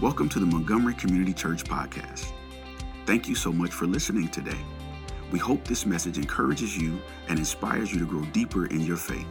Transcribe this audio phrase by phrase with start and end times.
[0.00, 2.32] Welcome to the Montgomery Community Church Podcast.
[3.04, 4.56] Thank you so much for listening today.
[5.30, 9.26] We hope this message encourages you and inspires you to grow deeper in your faith.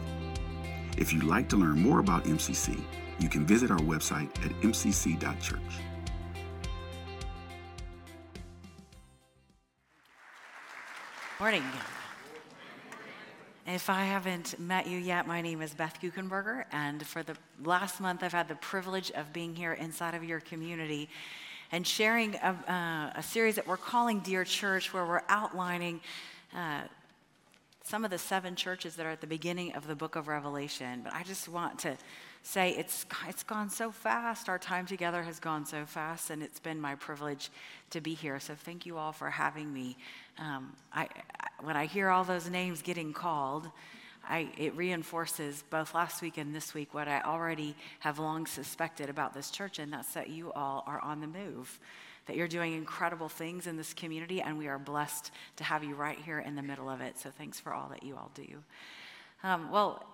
[0.96, 2.80] If you'd like to learn more about MCC,
[3.18, 5.58] you can visit our website at mcc.church.
[11.40, 11.64] Morning.
[13.72, 18.00] If I haven't met you yet, my name is Beth Guckenberger, and for the last
[18.00, 21.08] month, I've had the privilege of being here inside of your community
[21.70, 26.00] and sharing a, uh, a series that we're calling Dear Church, where we're outlining
[26.52, 26.80] uh,
[27.82, 31.00] some of the seven churches that are at the beginning of the book of Revelation.
[31.02, 31.96] But I just want to
[32.42, 34.48] say it's, it's gone so fast.
[34.48, 37.50] Our time together has gone so fast, and it's been my privilege
[37.90, 38.38] to be here.
[38.40, 39.96] So thank you all for having me.
[40.38, 41.08] Um, I,
[41.40, 43.68] I, when I hear all those names getting called,
[44.28, 49.10] I, it reinforces both last week and this week what I already have long suspected
[49.10, 51.78] about this church, and that's that you all are on the move,
[52.26, 55.94] that you're doing incredible things in this community, and we are blessed to have you
[55.94, 57.18] right here in the middle of it.
[57.18, 58.62] So thanks for all that you all do.
[59.42, 60.04] Um, well,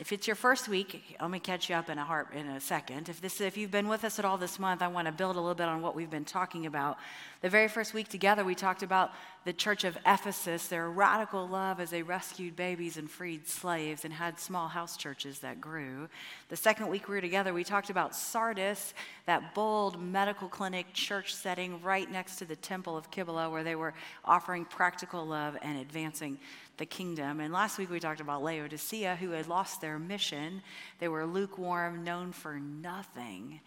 [0.00, 2.58] if it's your first week, let me catch you up in a heart in a
[2.58, 3.10] second.
[3.10, 5.36] If this, if you've been with us at all this month, I want to build
[5.36, 6.96] a little bit on what we've been talking about.
[7.42, 9.10] The very first week together, we talked about
[9.44, 14.12] the church of Ephesus, their radical love as they rescued babies and freed slaves and
[14.14, 16.08] had small house churches that grew.
[16.48, 18.94] The second week we were together, we talked about Sardis,
[19.26, 23.76] that bold medical clinic church setting right next to the temple of Kibbalah, where they
[23.76, 23.92] were
[24.24, 26.38] offering practical love and advancing
[26.80, 27.40] the kingdom.
[27.40, 30.62] And last week we talked about Laodicea, who had lost their mission.
[30.98, 33.60] They were lukewarm, known for nothing.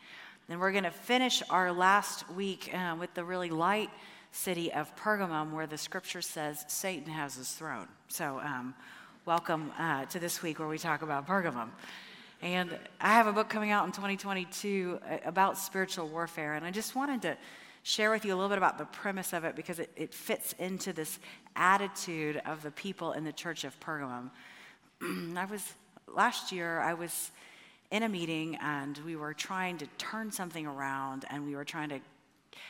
[0.50, 3.92] And we're going to finish our last week uh, with the really light
[4.32, 7.88] city of Pergamum, where the scripture says Satan has his throne.
[8.08, 8.74] So, um,
[9.26, 11.70] welcome uh, to this week where we talk about Pergamum.
[12.42, 16.72] And I have a book coming out in 2022 uh, about spiritual warfare, and I
[16.72, 17.38] just wanted to
[17.84, 20.54] share with you a little bit about the premise of it because it, it fits
[20.54, 21.20] into this
[21.56, 24.32] attitude of the people in the church of Pergamum.
[25.38, 25.74] I was,
[26.08, 27.32] last year, I was
[27.92, 31.90] in a meeting and we were trying to turn something around and we were trying
[31.90, 32.00] to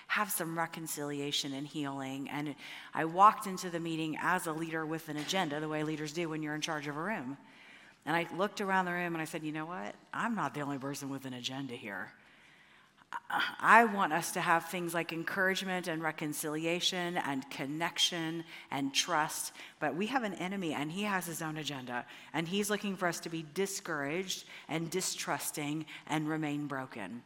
[0.08, 2.28] have some reconciliation and healing.
[2.30, 2.56] And
[2.94, 6.28] I walked into the meeting as a leader with an agenda, the way leaders do
[6.28, 7.38] when you're in charge of a room.
[8.06, 9.96] And I looked around the room and I said, you know what?
[10.14, 12.12] I'm not the only person with an agenda here.
[13.60, 19.96] I want us to have things like encouragement and reconciliation and connection and trust, but
[19.96, 23.20] we have an enemy and he has his own agenda, and he's looking for us
[23.22, 27.24] to be discouraged and distrusting and remain broken.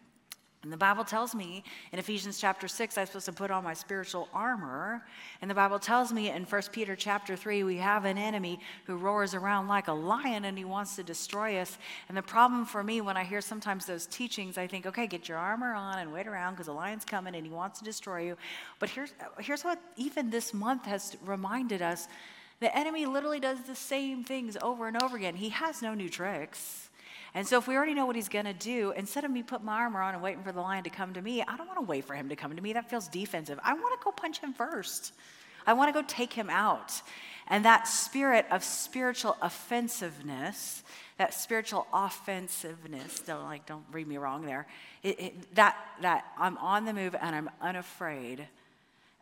[0.68, 1.64] And the Bible tells me
[1.94, 5.02] in Ephesians chapter 6, I'm supposed to put on my spiritual armor.
[5.42, 8.98] And the Bible tells me in 1 Peter chapter 3, we have an enemy who
[8.98, 11.78] roars around like a lion and he wants to destroy us.
[12.10, 15.30] And the problem for me when I hear sometimes those teachings, I think, okay, get
[15.30, 18.26] your armor on and wait around because the lion's coming and he wants to destroy
[18.26, 18.36] you.
[18.80, 22.10] But here's, here's what even this month has reminded us
[22.60, 25.38] the enemy literally does the same things over and over again.
[25.38, 26.87] He has no new tricks.
[27.38, 29.68] And so, if we already know what he's going to do, instead of me putting
[29.68, 31.78] my armor on and waiting for the lion to come to me, I don't want
[31.78, 32.74] to wait for him to come to me.
[32.74, 33.60] That feels defensive.
[33.64, 35.14] I want to go punch him first.
[35.68, 37.00] I want to go take him out.
[37.48, 40.82] And that spirit of spiritual offensiveness,
[41.20, 44.66] that spiritual offensiveness, don't like, don't read me wrong there.
[45.04, 48.48] It, it, that that I'm on the move and I'm unafraid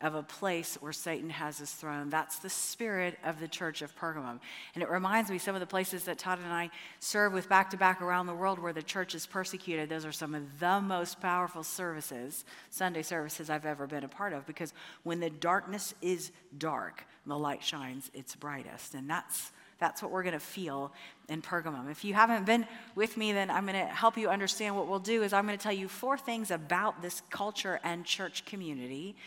[0.01, 2.09] of a place where Satan has his throne.
[2.09, 4.39] That's the spirit of the church of Pergamum.
[4.73, 6.69] And it reminds me some of the places that Todd and I
[6.99, 9.89] serve with back to back around the world where the church is persecuted.
[9.89, 14.33] Those are some of the most powerful services, Sunday services I've ever been a part
[14.33, 14.73] of, because
[15.03, 18.95] when the darkness is dark, the light shines its brightest.
[18.95, 20.93] And that's that's what we're going to feel
[21.27, 21.91] in Pergamum.
[21.91, 24.99] If you haven't been with me, then I'm going to help you understand what we'll
[24.99, 29.17] do is I'm going to tell you four things about this culture and church community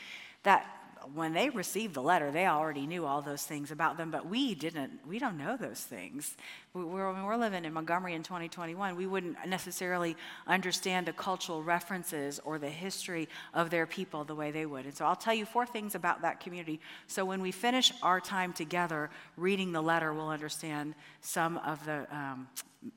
[0.43, 0.79] that
[1.15, 4.55] when they received the letter, they already knew all those things about them, but we
[4.55, 5.01] didn't.
[5.07, 6.37] We don't know those things.
[6.75, 12.41] We're, when we're living in Montgomery in 2021, we wouldn't necessarily understand the cultural references
[12.45, 14.85] or the history of their people the way they would.
[14.85, 16.81] And so I'll tell you four things about that community.
[17.07, 22.07] So when we finish our time together reading the letter, we'll understand some of the,
[22.15, 22.49] um,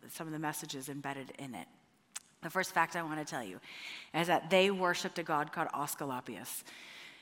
[0.09, 1.67] some of the messages embedded in it.
[2.41, 3.59] The first fact I want to tell you
[4.15, 6.63] is that they worshiped a god called Asclepius.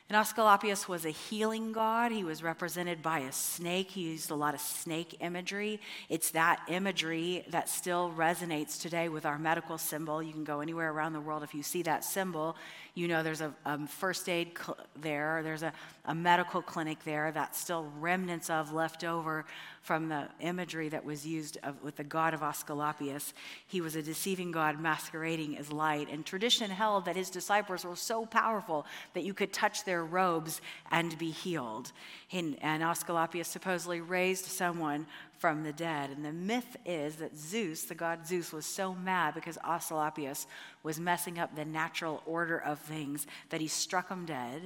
[0.09, 2.11] And Asclepius was a healing god.
[2.11, 3.91] He was represented by a snake.
[3.91, 5.79] He used a lot of snake imagery.
[6.09, 10.23] It's that imagery that still resonates today with our medical symbol.
[10.23, 11.43] You can go anywhere around the world.
[11.43, 12.57] If you see that symbol,
[12.95, 15.71] you know there's a, a first aid cl- there, there's a,
[16.05, 19.45] a medical clinic there that's still remnants of left over
[19.81, 23.33] from the imagery that was used of, with the god of Asclepius.
[23.67, 26.09] He was a deceiving god masquerading as light.
[26.11, 30.61] And tradition held that his disciples were so powerful that you could touch their robes
[30.91, 31.91] and be healed.
[32.31, 35.05] And, and Asclepius supposedly raised someone
[35.39, 36.09] from the dead.
[36.09, 40.45] And the myth is that Zeus, the god Zeus, was so mad because Asclepius
[40.83, 44.61] was messing up the natural order of things that he struck him dead.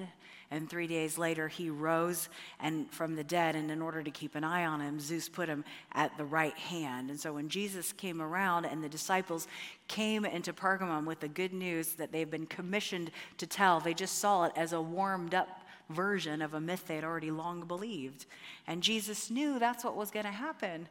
[0.51, 2.29] And three days later, he rose
[2.59, 3.55] and from the dead.
[3.55, 6.57] And in order to keep an eye on him, Zeus put him at the right
[6.57, 7.09] hand.
[7.09, 9.47] And so when Jesus came around and the disciples
[9.87, 14.19] came into Pergamum with the good news that they've been commissioned to tell, they just
[14.19, 18.25] saw it as a warmed up version of a myth they'd already long believed.
[18.67, 20.87] And Jesus knew that's what was going to happen.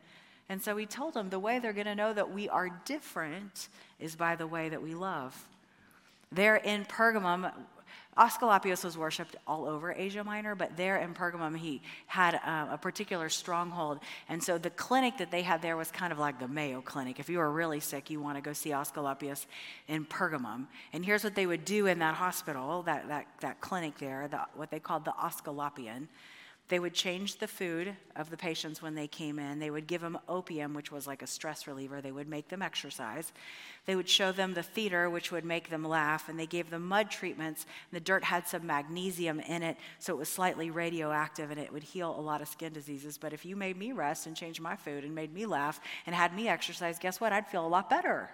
[0.49, 3.69] And so he told them the way they're going to know that we are different
[3.99, 5.49] is by the way that we love.
[6.31, 7.53] There in Pergamum,
[8.17, 12.79] Asclepius was worshipped all over Asia Minor, but there in Pergamum, he had uh, a
[12.79, 14.01] particular stronghold.
[14.29, 17.19] And so the clinic that they had there was kind of like the Mayo Clinic.
[17.19, 19.47] If you were really sick, you want to go see Asclepius
[19.89, 20.67] in Pergamum.
[20.93, 24.41] And here's what they would do in that hospital, that, that, that clinic there, the,
[24.57, 26.09] what they called the Asclepian.
[26.73, 29.59] They would change the food of the patients when they came in.
[29.59, 32.01] They would give them opium, which was like a stress reliever.
[32.01, 33.31] They would make them exercise.
[33.85, 36.31] They would show them the theater, which would make them laugh.
[36.31, 37.67] And they gave them mud treatments.
[37.93, 41.83] The dirt had some magnesium in it, so it was slightly radioactive and it would
[41.83, 43.19] heal a lot of skin diseases.
[43.19, 46.17] But if you made me rest and changed my food and made me laugh and
[46.17, 47.35] had me exercise, guess what?
[47.35, 48.31] I'd feel a lot better.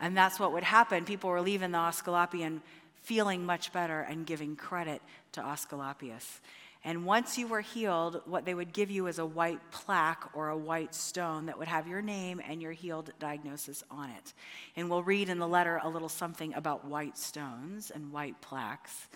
[0.00, 1.04] And that's what would happen.
[1.04, 2.62] People were leaving the Asclepian
[3.02, 5.02] feeling much better and giving credit
[5.32, 6.40] to Asclepius.
[6.86, 10.50] And once you were healed, what they would give you is a white plaque or
[10.50, 14.34] a white stone that would have your name and your healed diagnosis on it.
[14.76, 19.08] And we'll read in the letter a little something about white stones and white plaques.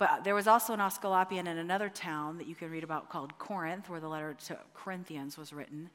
[0.00, 3.36] But there was also an Asclepian in another town that you can read about called
[3.36, 5.90] Corinth, where the letter to Corinthians was written.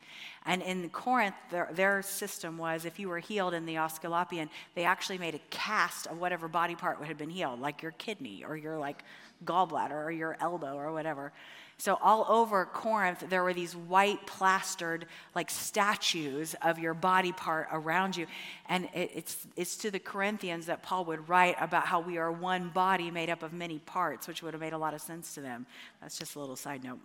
[0.45, 4.83] And in Corinth, their, their system was if you were healed in the Asclepian, they
[4.83, 8.55] actually made a cast of whatever body part had been healed, like your kidney or
[8.55, 9.03] your like
[9.43, 11.33] gallbladder or your elbow or whatever.
[11.77, 15.05] So, all over Corinth, there were these white plastered,
[15.35, 18.27] like statues of your body part around you.
[18.69, 22.31] And it, it's, it's to the Corinthians that Paul would write about how we are
[22.31, 25.33] one body made up of many parts, which would have made a lot of sense
[25.35, 25.65] to them.
[26.01, 26.99] That's just a little side note.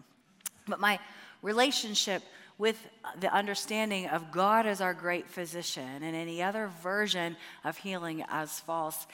[0.68, 1.00] But my
[1.42, 2.22] relationship
[2.56, 2.76] with
[3.18, 8.60] the understanding of God as our great physician and any other version of healing as
[8.60, 9.06] false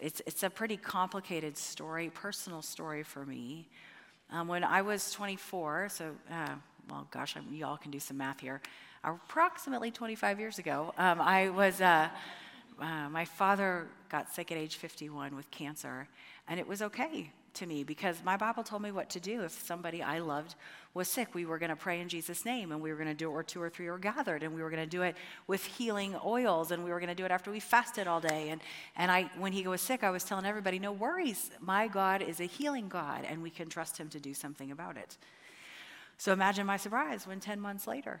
[0.00, 3.68] it's, it's a pretty complicated story, personal story for me.
[4.32, 6.54] Um, when I was 24, so, uh,
[6.88, 8.60] well, gosh, I, you all can do some math here,
[9.02, 12.08] approximately 25 years ago, um, I was, uh,
[12.80, 16.06] uh, my father got sick at age 51 with cancer,
[16.46, 19.52] and it was okay to me because my Bible told me what to do if
[19.52, 20.54] somebody I loved
[20.94, 21.34] was sick.
[21.34, 23.32] We were going to pray in Jesus' name and we were going to do it
[23.32, 25.16] where two or three were gathered and we were going to do it
[25.46, 28.48] with healing oils and we were going to do it after we fasted all day.
[28.50, 28.60] And,
[28.96, 31.50] and I, when he was sick, I was telling everybody, no worries.
[31.60, 34.96] My God is a healing God and we can trust him to do something about
[34.96, 35.16] it.
[36.18, 38.20] So imagine my surprise when 10 months later,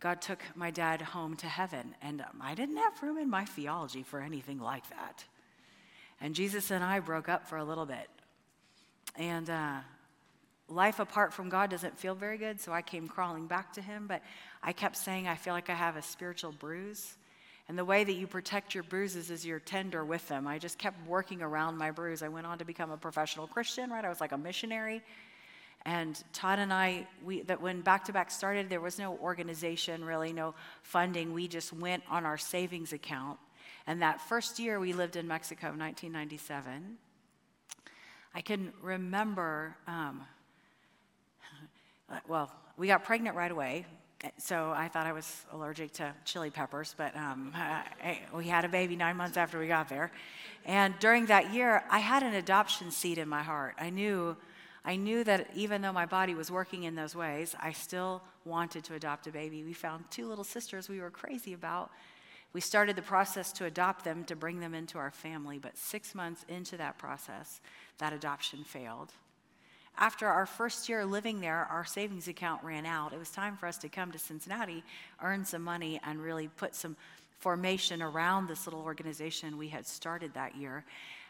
[0.00, 1.94] God took my dad home to heaven.
[2.00, 5.24] And I didn't have room in my theology for anything like that.
[6.20, 8.08] And Jesus and I broke up for a little bit.
[9.16, 9.78] And uh,
[10.68, 14.06] life apart from God doesn't feel very good, so I came crawling back to Him.
[14.06, 14.22] But
[14.62, 17.16] I kept saying, I feel like I have a spiritual bruise.
[17.68, 20.46] And the way that you protect your bruises is you're tender with them.
[20.46, 22.22] I just kept working around my bruise.
[22.22, 24.04] I went on to become a professional Christian, right?
[24.04, 25.02] I was like a missionary.
[25.84, 30.04] And Todd and I, we, that when Back to Back started, there was no organization,
[30.04, 31.32] really, no funding.
[31.32, 33.38] We just went on our savings account
[33.88, 36.98] and that first year we lived in Mexico, 1997,
[38.34, 40.20] I can remember, um,
[42.28, 43.86] well, we got pregnant right away.
[44.36, 48.68] So I thought I was allergic to chili peppers, but um, I, we had a
[48.68, 50.12] baby nine months after we got there.
[50.66, 53.74] And during that year, I had an adoption seed in my heart.
[53.78, 54.36] I knew,
[54.84, 58.84] I knew that even though my body was working in those ways, I still wanted
[58.84, 59.64] to adopt a baby.
[59.64, 61.90] We found two little sisters we were crazy about,
[62.52, 66.14] we started the process to adopt them, to bring them into our family, but six
[66.14, 67.60] months into that process,
[67.98, 69.12] that adoption failed.
[69.98, 73.12] After our first year living there, our savings account ran out.
[73.12, 74.84] It was time for us to come to Cincinnati,
[75.22, 76.96] earn some money, and really put some
[77.38, 80.84] formation around this little organization we had started that year.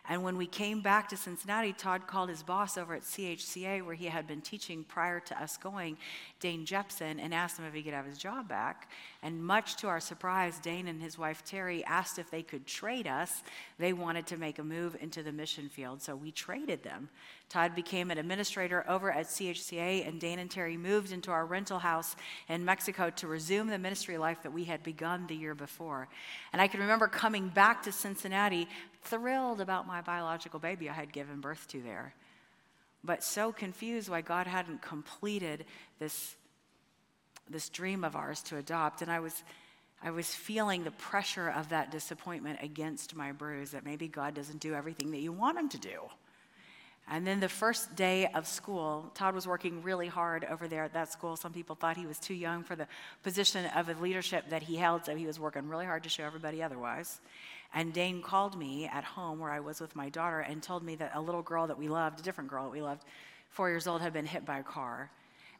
[0.09, 3.95] And when we came back to Cincinnati, Todd called his boss over at CHCA, where
[3.95, 5.99] he had been teaching prior to us going,
[6.40, 8.90] Dane Jepson, and asked him if he could have his job back.
[9.23, 13.07] And much to our surprise, Dane and his wife Terry asked if they could trade
[13.07, 13.43] us.
[13.78, 17.11] They wanted to make a move into the mission field, so we traded them.
[17.49, 21.78] Todd became an administrator over at CHCA, and Dane and Terry moved into our rental
[21.78, 22.14] house
[22.49, 26.09] in Mexico to resume the ministry life that we had begun the year before.
[26.52, 28.69] And I can remember coming back to Cincinnati
[29.02, 32.14] thrilled about my biological baby I had given birth to there,
[33.05, 35.64] but so confused why God hadn't completed
[35.99, 36.37] this,
[37.49, 39.02] this dream of ours to adopt.
[39.02, 39.43] And I was.
[40.00, 44.61] I was feeling the pressure of that disappointment against my bruise that maybe God doesn't
[44.61, 45.99] do everything that you want him to do.
[47.11, 50.93] And then the first day of school, Todd was working really hard over there at
[50.93, 51.37] that school.
[51.37, 52.87] Some people thought he was too young for the
[53.23, 56.25] position of a leadership that he held, so he was working really hard to show
[56.25, 57.21] everybody otherwise.
[57.75, 60.95] And Dane called me at home where I was with my daughter and told me
[60.97, 63.05] that a little girl that we loved, a different girl that we loved,
[63.51, 65.11] four years old, had been hit by a car.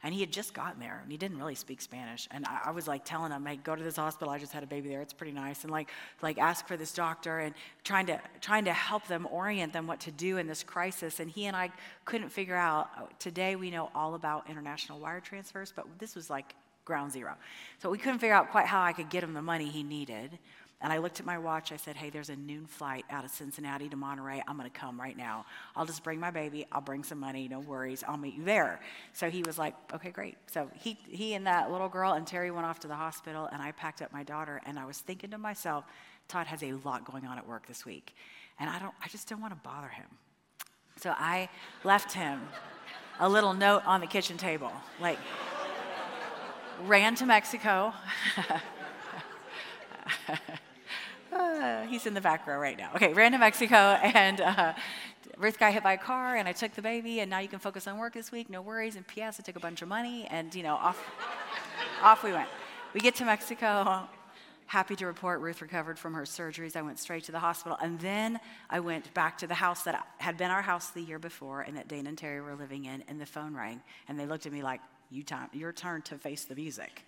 [0.01, 2.27] And he had just gotten there and he didn't really speak Spanish.
[2.31, 4.31] And I, I, was like telling him, hey, go to this hospital.
[4.31, 5.01] I just had a baby there.
[5.01, 5.63] It's pretty nice.
[5.63, 5.89] And like,
[6.21, 9.99] like ask for this doctor and trying to, trying to help them orient them what
[10.01, 11.19] to do in this crisis.
[11.19, 11.69] And he and I
[12.05, 16.29] couldn't figure out, uh, today we know all about international wire transfers, but this was
[16.29, 17.35] like ground zero.
[17.79, 20.39] So we couldn't figure out quite how I could get him the money he needed.
[20.81, 21.73] And I looked at my watch.
[21.73, 24.41] I said, Hey, there's a noon flight out of Cincinnati to Monterrey.
[24.47, 25.45] I'm going to come right now.
[25.75, 26.65] I'll just bring my baby.
[26.71, 27.47] I'll bring some money.
[27.49, 28.03] No worries.
[28.07, 28.79] I'll meet you there.
[29.11, 30.37] So he was like, Okay, great.
[30.47, 33.61] So he, he and that little girl and Terry went off to the hospital, and
[33.61, 34.61] I packed up my daughter.
[34.65, 35.83] And I was thinking to myself,
[36.29, 38.15] Todd has a lot going on at work this week.
[38.59, 40.05] And I, don't, I just don't want to bother him.
[40.97, 41.49] So I
[41.83, 42.41] left him
[43.19, 44.71] a little note on the kitchen table,
[45.01, 45.17] like,
[46.85, 47.93] ran to Mexico.
[51.59, 52.89] Uh, he's in the back row right now.
[52.95, 54.73] Okay, ran to Mexico and uh,
[55.37, 57.59] Ruth got hit by a car and I took the baby and now you can
[57.59, 58.95] focus on work this week, no worries.
[58.95, 59.39] And P.S.
[59.39, 61.03] I took a bunch of money and you know off,
[62.01, 62.47] off we went.
[62.93, 64.07] We get to Mexico.
[64.67, 66.77] Happy to report Ruth recovered from her surgeries.
[66.77, 68.39] I went straight to the hospital and then
[68.69, 71.75] I went back to the house that had been our house the year before and
[71.75, 73.03] that Dane and Terry were living in.
[73.09, 76.17] And the phone rang and they looked at me like, "You time, your turn to
[76.17, 77.05] face the music."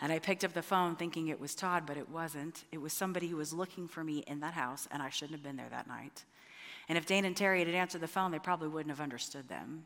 [0.00, 2.64] And I picked up the phone thinking it was Todd, but it wasn't.
[2.72, 5.42] It was somebody who was looking for me in that house, and I shouldn't have
[5.42, 6.24] been there that night.
[6.88, 9.84] And if Dane and Terry had answered the phone, they probably wouldn't have understood them.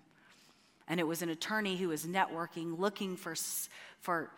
[0.86, 3.34] And it was an attorney who was networking, looking for,
[4.00, 4.30] for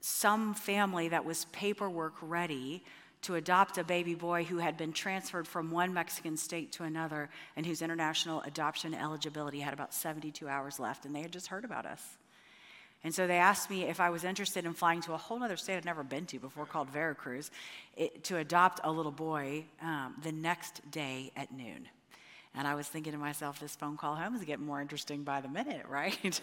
[0.00, 2.84] some family that was paperwork ready
[3.22, 7.30] to adopt a baby boy who had been transferred from one Mexican state to another
[7.56, 11.06] and whose international adoption eligibility had about 72 hours left.
[11.06, 12.18] And they had just heard about us.
[13.04, 15.58] And so they asked me if I was interested in flying to a whole other
[15.58, 17.50] state I'd never been to before called Veracruz
[17.96, 21.86] it, to adopt a little boy um, the next day at noon.
[22.54, 25.42] And I was thinking to myself, this phone call home is getting more interesting by
[25.42, 26.40] the minute, right?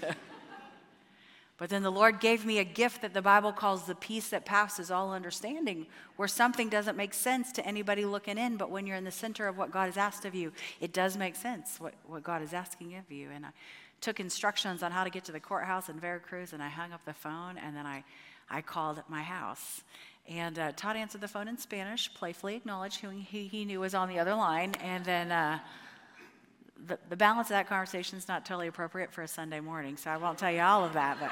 [1.58, 4.46] but then the Lord gave me a gift that the Bible calls the peace that
[4.46, 5.88] passes all understanding,
[6.18, 9.48] where something doesn't make sense to anybody looking in, but when you're in the center
[9.48, 12.54] of what God has asked of you, it does make sense what, what God is
[12.54, 13.30] asking of you.
[13.34, 13.50] And I,
[14.02, 17.06] took instructions on how to get to the courthouse in Veracruz, and I hung up
[17.06, 18.04] the phone, and then I,
[18.50, 19.84] I called my house.
[20.28, 23.94] And uh, Todd answered the phone in Spanish, playfully acknowledged who he, he knew was
[23.94, 25.60] on the other line, and then uh,
[26.88, 30.10] the, the balance of that conversation is not totally appropriate for a Sunday morning, so
[30.10, 31.32] I won't tell you all of that, but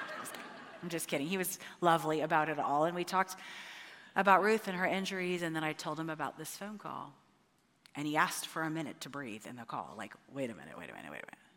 [0.82, 1.28] I'm just kidding.
[1.28, 3.36] He was lovely about it all, and we talked
[4.16, 7.14] about Ruth and her injuries, and then I told him about this phone call.
[7.96, 10.78] And he asked for a minute to breathe in the call, like, wait a minute,
[10.78, 11.49] wait a minute, wait a minute.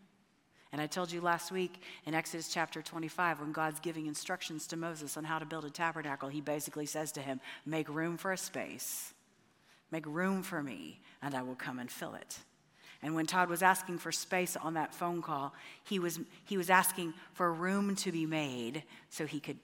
[0.73, 4.77] And I told you last week in Exodus chapter 25, when God's giving instructions to
[4.77, 8.33] Moses on how to build a tabernacle, he basically says to him, Make room for
[8.33, 9.13] a space,
[9.91, 12.39] make room for me, and I will come and fill it.
[13.03, 15.53] And when Todd was asking for space on that phone call,
[15.85, 19.59] he was, he was asking for room to be made so he could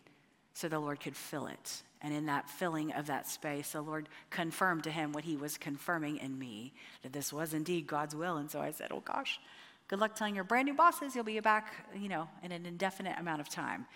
[0.59, 1.83] so the Lord could fill it.
[2.03, 5.57] And in that filling of that space, the Lord confirmed to him what he was
[5.57, 6.73] confirming in me,
[7.03, 8.39] that this was indeed God's will.
[8.39, 9.39] And so I said, Oh gosh,
[9.89, 13.19] Good luck telling your brand new bosses you'll be back, you know, in an indefinite
[13.19, 13.87] amount of time.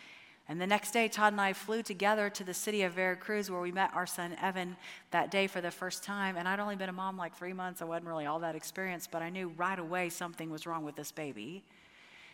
[0.48, 3.60] And the next day, Todd and I flew together to the city of Veracruz where
[3.60, 4.76] we met our son Evan
[5.10, 6.38] that day for the first time.
[6.38, 7.82] And I'd only been a mom like three months.
[7.82, 10.96] I wasn't really all that experienced, but I knew right away something was wrong with
[10.96, 11.62] this baby.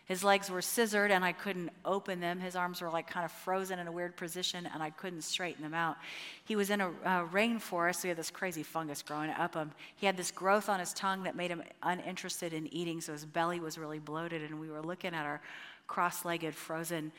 [0.08, 2.40] His legs were scissored and I couldn't open them.
[2.40, 5.62] His arms were like kind of frozen in a weird position and I couldn't straighten
[5.62, 5.98] them out.
[6.46, 6.90] He was in a,
[7.30, 9.70] rainforest, so he had this crazy fungus growing up him.
[9.96, 13.26] He had this growth on his tongue that made him uninterested in eating, so his
[13.26, 14.40] belly was really bloated.
[14.42, 15.42] And we were looking at our
[15.86, 17.12] cross legged, frozen,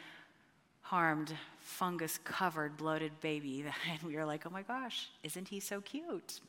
[0.82, 3.64] harmed, fungus covered, bloated baby.
[3.92, 6.40] And we were like, oh my gosh, isn't he so cute?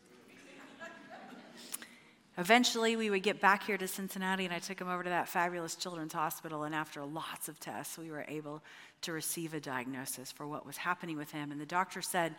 [2.38, 5.28] Eventually, we would get back here to Cincinnati, and I took him over to that
[5.28, 6.62] fabulous children's hospital.
[6.62, 8.62] And after lots of tests, we were able
[9.02, 11.50] to receive a diagnosis for what was happening with him.
[11.50, 12.34] And the doctor said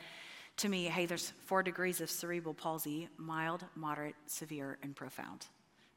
[0.58, 5.46] to me, Hey, there's four degrees of cerebral palsy mild, moderate, severe, and profound.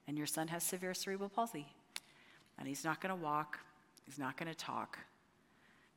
[0.06, 1.66] And your son has severe cerebral palsy.
[2.58, 3.58] And he's not going to walk,
[4.04, 4.98] he's not going to talk,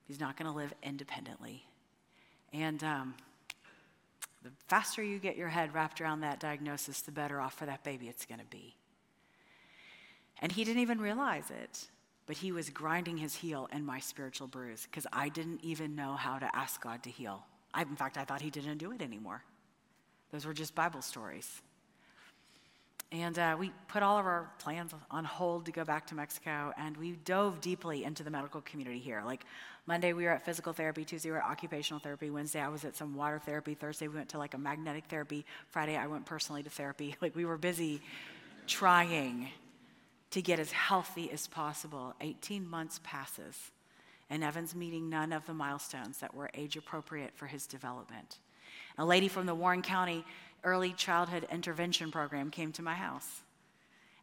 [0.05, 1.65] he's not going to live independently.
[2.53, 3.15] And um,
[4.43, 7.83] the faster you get your head wrapped around that diagnosis, the better off for that
[7.83, 8.75] baby it's going to be.
[10.41, 11.87] And he didn't even realize it,
[12.27, 16.13] but he was grinding his heel in my spiritual bruise because I didn't even know
[16.13, 17.43] how to ask God to heal.
[17.73, 19.43] I, in fact, I thought he didn't do it anymore.
[20.31, 21.61] Those were just Bible stories.
[23.11, 26.73] And uh, we put all of our plans on hold to go back to Mexico,
[26.77, 29.23] and we dove deeply into the medical community here.
[29.25, 29.45] Like
[29.87, 31.05] Monday, we were at physical therapy.
[31.05, 32.29] Tuesday, we were at occupational therapy.
[32.29, 33.73] Wednesday, I was at some water therapy.
[33.73, 35.45] Thursday, we went to like a magnetic therapy.
[35.69, 37.15] Friday, I went personally to therapy.
[37.21, 38.01] Like we were busy
[38.67, 39.49] trying
[40.31, 42.13] to get as healthy as possible.
[42.21, 43.71] 18 months passes,
[44.29, 48.39] and Evan's meeting none of the milestones that were age appropriate for his development.
[48.97, 50.25] A lady from the Warren County
[50.63, 53.41] early childhood intervention program came to my house.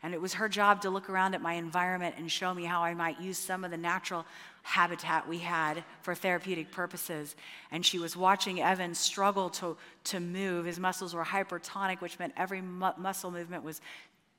[0.04, 2.82] And it was her job to look around at my environment and show me how
[2.82, 4.26] I might use some of the natural
[4.62, 7.34] habitat we had for therapeutic purposes.
[7.70, 10.66] And she was watching Evan struggle to, to move.
[10.66, 13.80] His muscles were hypertonic, which meant every mu- muscle movement was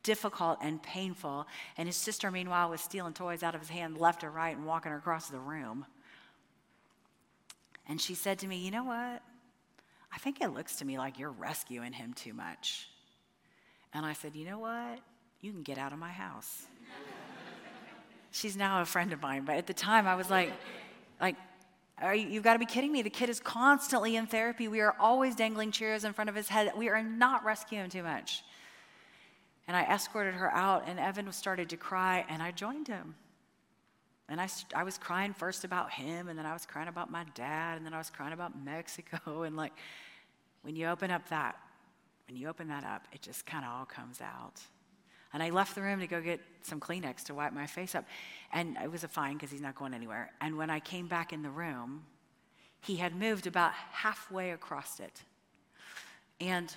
[0.03, 1.48] difficult and painful.
[1.77, 4.67] And his sister, meanwhile, was stealing toys out of his hand left or right and
[4.67, 5.88] walking across the room.
[7.89, 9.24] And she said to me, You know what?
[10.13, 12.88] I think it looks to me like you're rescuing him too much.
[13.95, 15.00] And I said, You know what?
[15.45, 16.63] You can get out of my house.
[18.31, 20.51] She's now a friend of mine, but at the time I was like,
[21.21, 21.35] like,
[22.01, 23.03] you, you've got to be kidding me.
[23.03, 24.67] The kid is constantly in therapy.
[24.67, 26.71] We are always dangling chairs in front of his head.
[26.75, 28.43] We are not rescuing him too much.
[29.67, 33.13] And I escorted her out, and Evan started to cry, and I joined him.
[34.27, 37.23] And I, I was crying first about him, and then I was crying about my
[37.35, 39.43] dad, and then I was crying about Mexico.
[39.43, 39.73] And like,
[40.63, 41.55] when you open up that,
[42.27, 44.59] when you open that up, it just kind of all comes out.
[45.34, 48.05] And I left the room to go get some Kleenex to wipe my face up.
[48.53, 50.32] And it was a fine because he's not going anywhere.
[50.41, 52.03] And when I came back in the room,
[52.82, 55.24] he had moved about halfway across it.
[56.39, 56.74] And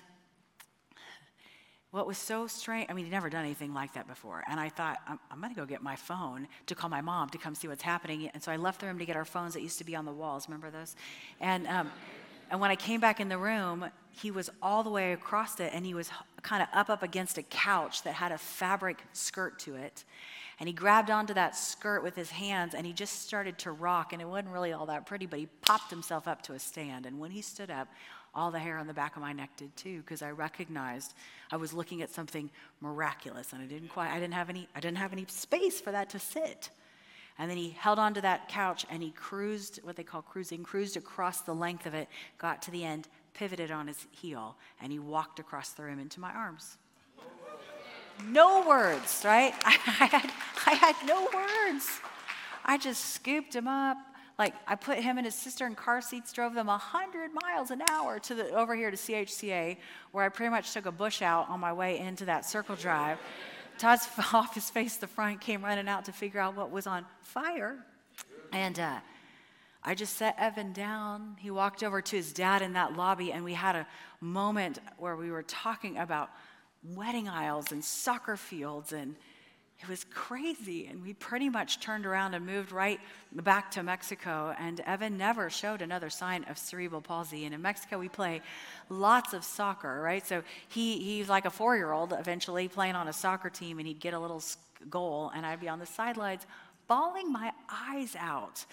[1.91, 4.45] what was so strange, I mean, he'd never done anything like that before.
[4.49, 7.31] And I thought, I'm, I'm going to go get my phone to call my mom
[7.31, 8.29] to come see what's happening.
[8.35, 10.05] And so I left the room to get our phones that used to be on
[10.05, 10.49] the walls.
[10.49, 10.97] Remember those?
[11.41, 11.91] And, um,
[12.51, 15.71] and when I came back in the room, he was all the way across it
[15.75, 16.11] and he was
[16.43, 20.05] kind of up up against a couch that had a fabric skirt to it.
[20.61, 24.13] And he grabbed onto that skirt with his hands and he just started to rock.
[24.13, 27.07] And it wasn't really all that pretty, but he popped himself up to a stand.
[27.07, 27.89] And when he stood up,
[28.35, 31.15] all the hair on the back of my neck did too, because I recognized
[31.51, 34.81] I was looking at something miraculous and I didn't quite, I didn't have any, I
[34.81, 36.71] didn't have any space for that to sit.
[37.39, 40.97] And then he held onto that couch and he cruised, what they call cruising, cruised
[40.97, 44.99] across the length of it, got to the end, pivoted on his heel, and he
[44.99, 46.77] walked across the room into my arms.
[48.27, 49.55] No words, right?
[49.65, 50.33] I, had,
[50.67, 52.01] I had no words.
[52.65, 53.97] I just scooped him up.
[54.39, 57.83] Like I put him and his sister in car seats, drove them 100 miles an
[57.91, 59.77] hour to the, over here to CHCA,
[60.13, 63.19] where I pretty much took a bush out on my way into that circle drive.
[63.79, 67.05] Todd's off his face the front, came running out to figure out what was on
[67.23, 67.77] fire.
[68.53, 68.99] And uh,
[69.83, 71.37] I just set Evan down.
[71.39, 73.87] He walked over to his dad in that lobby, and we had a
[74.21, 76.31] moment where we were talking about
[76.83, 79.17] wedding aisles and soccer fields and
[79.81, 80.87] it was crazy.
[80.87, 83.01] And we pretty much turned around and moved right
[83.33, 84.55] back to Mexico.
[84.59, 87.45] And Evan never showed another sign of cerebral palsy.
[87.45, 88.43] And in Mexico, we play
[88.89, 90.27] lots of soccer, right?
[90.27, 93.87] So he, he's like a four year old eventually playing on a soccer team, and
[93.87, 94.43] he'd get a little
[94.91, 96.47] goal, and I'd be on the sidelines
[96.89, 98.65] bawling my eyes out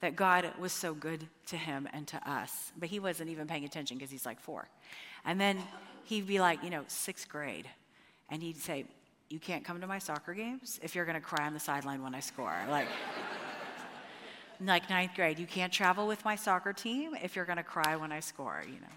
[0.00, 2.72] that God was so good to him and to us.
[2.78, 4.68] But he wasn't even paying attention because he's like four.
[5.24, 5.58] And then
[6.04, 7.68] he'd be like, you know, sixth grade.
[8.30, 8.84] And he'd say,
[9.28, 12.02] you can't come to my soccer games if you're going to cry on the sideline
[12.02, 12.54] when I score.
[12.70, 12.86] Like,
[14.60, 17.96] like ninth grade, you can't travel with my soccer team if you're going to cry
[17.96, 18.94] when I score, you know.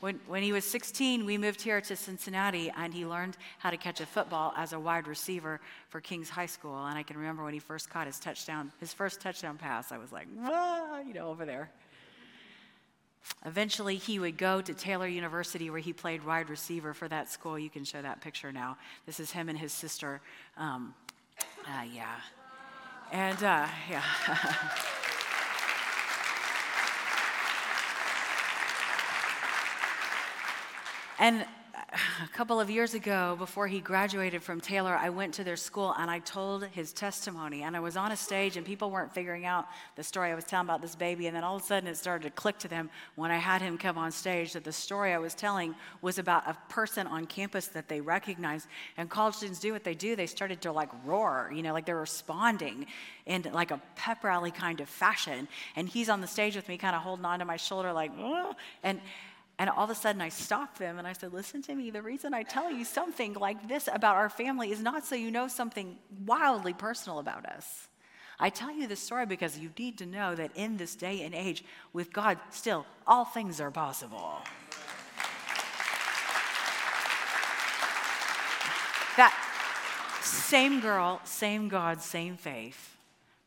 [0.00, 3.76] When, when he was 16, we moved here to Cincinnati and he learned how to
[3.76, 6.86] catch a football as a wide receiver for King's High School.
[6.86, 9.98] And I can remember when he first caught his touchdown, his first touchdown pass, I
[9.98, 10.28] was like,
[11.04, 11.70] you know, over there.
[13.44, 17.58] Eventually, he would go to Taylor University where he played wide receiver for that school.
[17.58, 18.76] You can show that picture now.
[19.06, 20.20] This is him and his sister.
[20.56, 20.94] Um,
[21.66, 22.16] uh, yeah.
[23.12, 24.02] And uh, yeah.
[31.18, 31.46] and
[32.22, 35.94] a couple of years ago, before he graduated from Taylor, I went to their school
[35.98, 37.62] and I told his testimony.
[37.62, 40.44] And I was on a stage, and people weren't figuring out the story I was
[40.44, 41.26] telling about this baby.
[41.26, 43.62] And then all of a sudden, it started to click to them when I had
[43.62, 47.26] him come on stage that the story I was telling was about a person on
[47.26, 48.68] campus that they recognized.
[48.96, 50.16] And college students do what they do.
[50.16, 52.86] They started to like roar, you know, like they're responding
[53.26, 55.48] in like a pep rally kind of fashion.
[55.76, 58.12] And he's on the stage with me, kind of holding on to my shoulder, like,
[58.18, 58.54] oh.
[58.82, 59.00] and
[59.58, 61.90] and all of a sudden, I stopped them and I said, Listen to me.
[61.90, 65.30] The reason I tell you something like this about our family is not so you
[65.30, 67.88] know something wildly personal about us.
[68.40, 71.34] I tell you this story because you need to know that in this day and
[71.34, 74.42] age, with God, still, all things are possible.
[79.16, 79.34] that
[80.22, 82.96] same girl, same God, same faith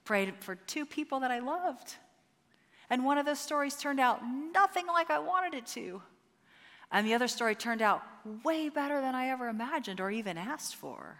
[0.03, 1.95] prayed for two people that I loved.
[2.91, 4.19] And one of those stories turned out
[4.53, 6.01] nothing like I wanted it to.
[6.91, 8.03] And the other story turned out
[8.43, 11.15] way better than I ever imagined or even asked for.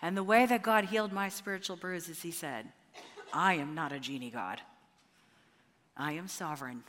[0.00, 2.68] And the way that God healed my spiritual bruise is He said,
[3.32, 4.60] I am not a genie God.
[5.96, 6.84] I am sovereign.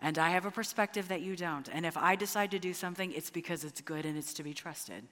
[0.00, 1.68] And I have a perspective that you don't.
[1.72, 4.54] And if I decide to do something, it's because it's good and it's to be
[4.54, 5.04] trusted.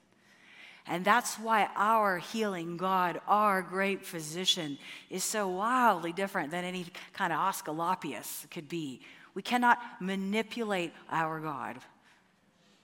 [0.86, 6.86] And that's why our healing God, our great physician, is so wildly different than any
[7.12, 9.00] kind of Asclepius could be.
[9.34, 11.78] We cannot manipulate our God.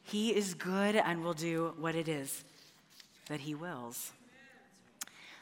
[0.02, 2.44] He is good and will do what it is
[3.28, 4.12] that He wills.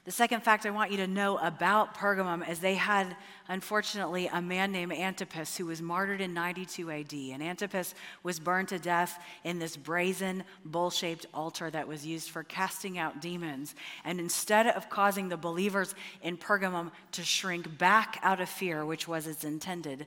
[0.05, 3.17] The second fact I want you to know about Pergamum is they had,
[3.49, 7.13] unfortunately, a man named Antipas who was martyred in 92 AD.
[7.15, 12.29] And Antipas was burned to death in this brazen, bowl shaped altar that was used
[12.29, 13.75] for casting out demons.
[14.05, 19.09] And instead of causing the believers in Pergamum to shrink back out of fear, which
[19.09, 20.07] was its intended,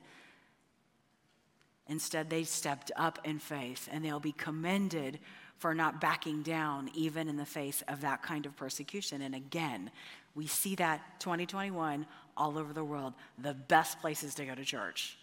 [1.88, 3.88] instead they stepped up in faith.
[3.90, 5.18] And they'll be commended
[5.58, 9.22] for not backing down, even in the face of that kind of persecution.
[9.22, 9.90] And again,
[10.34, 13.14] we see that 2021 all over the world.
[13.38, 15.18] The best places to go to church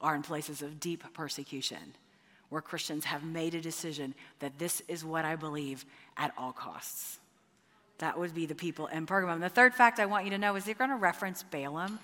[0.00, 1.94] are in places of deep persecution,
[2.50, 5.84] where Christians have made a decision that this is what I believe
[6.16, 7.18] at all costs.
[7.98, 9.40] That would be the people in Pergamum.
[9.40, 11.98] The third fact I want you to know is they're going to reference Balaam.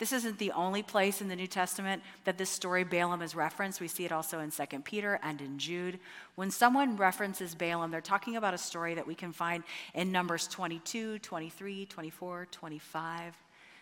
[0.00, 3.82] This isn't the only place in the New Testament that this story Balaam is referenced.
[3.82, 6.00] We see it also in 2 Peter and in Jude.
[6.36, 9.62] When someone references Balaam, they're talking about a story that we can find
[9.94, 13.36] in Numbers 22, 23, 24, 25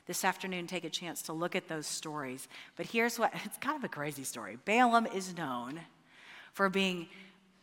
[0.09, 2.49] this afternoon take a chance to look at those stories.
[2.77, 4.59] But here's what it's kind of a crazy story.
[4.65, 5.79] Balaam is known
[6.53, 7.07] for being,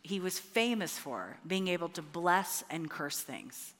[0.02, 3.74] he was famous for being able to bless and curse things.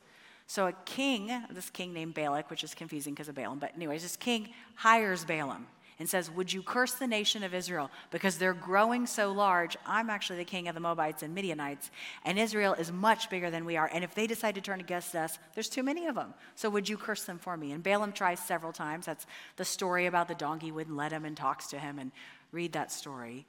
[0.46, 4.02] So a king, this king named Balak, which is confusing because of Balaam, but anyways,
[4.02, 5.66] this king hires Balaam
[5.98, 7.90] and says, Would you curse the nation of Israel?
[8.10, 9.76] Because they're growing so large.
[9.86, 11.90] I'm actually the king of the Moabites and Midianites,
[12.24, 13.90] and Israel is much bigger than we are.
[13.92, 16.34] And if they decide to turn against us, there's too many of them.
[16.54, 17.72] So would you curse them for me?
[17.72, 19.06] And Balaam tries several times.
[19.06, 22.12] That's the story about the donkey wouldn't let him and talks to him and
[22.52, 23.46] read that story.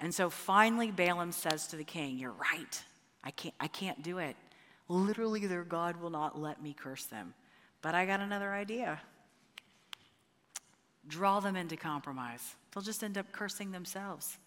[0.00, 2.84] And so finally, Balaam says to the king, You're right.
[3.24, 4.36] I can't, I can't do it.
[4.88, 7.34] Literally, their God will not let me curse them.
[7.82, 9.00] But I got another idea
[11.08, 12.54] draw them into compromise.
[12.72, 14.38] They'll just end up cursing themselves.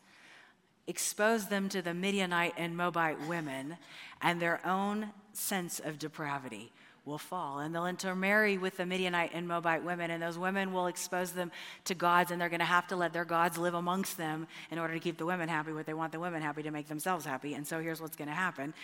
[0.87, 3.77] Expose them to the Midianite and Moabite women
[4.21, 6.71] and their own sense of depravity
[7.05, 7.59] will fall.
[7.59, 11.51] And they'll intermarry with the Midianite and Moabite women, and those women will expose them
[11.85, 14.77] to gods, and they're going to have to let their gods live amongst them in
[14.77, 17.25] order to keep the women happy, what they want the women happy to make themselves
[17.25, 17.55] happy.
[17.55, 18.75] And so here's what's going to happen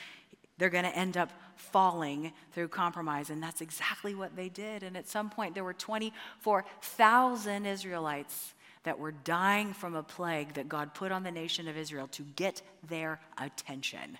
[0.58, 3.30] they're going to end up falling through compromise.
[3.30, 4.84] And that's exactly what they did.
[4.84, 10.70] And at some point, there were 24,000 Israelites that were dying from a plague that
[10.70, 14.18] God put on the nation of Israel to get their attention.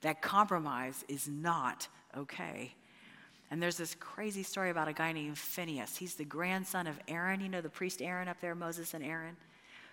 [0.00, 2.74] That compromise is not okay.
[3.50, 5.96] And there's this crazy story about a guy named Phineas.
[5.96, 7.40] He's the grandson of Aaron.
[7.40, 9.36] You know the priest Aaron up there, Moses and Aaron?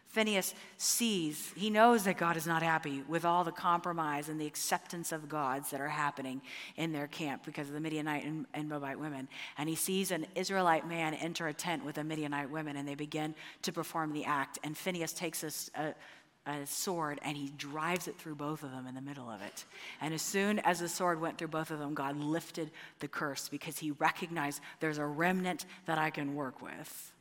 [0.10, 4.48] Phineas sees, he knows that God is not happy with all the compromise and the
[4.48, 6.41] acceptance of gods that are happening
[6.78, 9.28] in their camp because of the Midianite and, and Moabite women.
[9.60, 12.95] And he sees an Israelite man enter a tent with a Midianite woman, and they
[12.95, 14.58] begin to perform the act.
[14.63, 15.95] And Phineas takes a, a
[16.45, 19.65] a sword and he drives it through both of them in the middle of it.
[20.02, 23.50] And as soon as the sword went through both of them, God lifted the curse
[23.50, 27.12] because he recognized there's a remnant that I can work with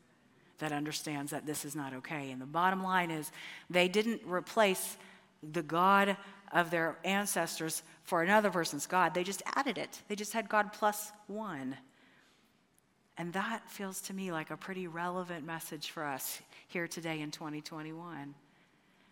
[0.58, 2.30] that understands that this is not okay.
[2.30, 3.30] And the bottom line is
[3.70, 4.96] they didn't replace
[5.52, 6.16] the God
[6.52, 9.14] of their ancestors for another person's God.
[9.14, 10.00] They just added it.
[10.08, 11.76] They just had God plus one.
[13.16, 17.30] And that feels to me like a pretty relevant message for us here today in
[17.30, 18.34] 2021.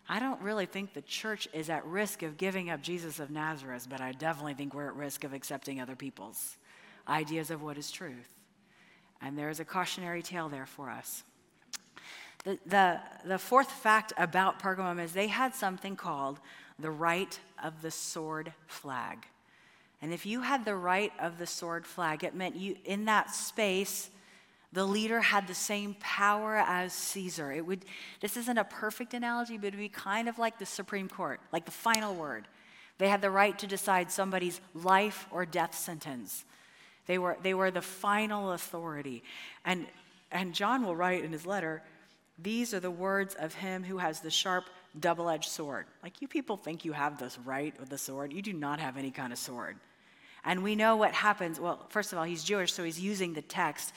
[0.09, 3.87] I don't really think the church is at risk of giving up Jesus of Nazareth,
[3.89, 6.57] but I definitely think we're at risk of accepting other people's
[7.07, 8.29] ideas of what is truth.
[9.21, 11.23] And there is a cautionary tale there for us.
[12.65, 16.39] The, the, fourth fact about Pergamum is they had something called
[16.79, 19.25] the right of the sword flag.
[20.01, 23.31] And if you had the right of the sword flag, it meant you, in that
[23.31, 24.09] space,
[24.71, 27.51] the leader had the same power as Caesar.
[27.51, 27.83] It would,
[28.21, 31.41] this isn't a perfect analogy, but it would be kind of like the Supreme Court,
[31.51, 32.47] like the final word.
[32.97, 36.45] They had the right to decide somebody's life or death sentence.
[37.07, 39.23] They were, they were the final authority.
[39.65, 39.87] And,
[40.31, 41.83] and John will write in his letter,
[42.39, 44.65] these are the words of him who has the sharp,
[44.99, 45.85] double edged sword.
[46.03, 48.31] Like you people think you have this right with the sword.
[48.31, 49.77] You do not have any kind of sword.
[50.45, 51.59] And we know what happens.
[51.59, 53.91] Well, first of all, he's Jewish, so he's using the text.